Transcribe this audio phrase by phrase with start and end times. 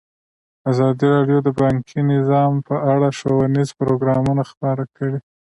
[0.71, 5.17] ازادي راډیو د بانکي نظام په اړه ښوونیز پروګرامونه خپاره کړي.